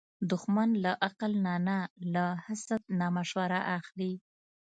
[0.31, 1.77] دښمن له عقل نه نه،
[2.13, 4.13] له حسد نه مشوره اخلي